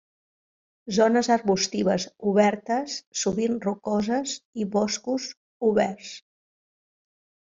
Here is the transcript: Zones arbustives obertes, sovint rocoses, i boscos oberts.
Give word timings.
Zones 0.97 1.27
arbustives 1.35 2.05
obertes, 2.31 2.95
sovint 3.23 3.59
rocoses, 3.67 4.33
i 4.63 4.67
boscos 4.77 5.27
oberts. 5.71 6.09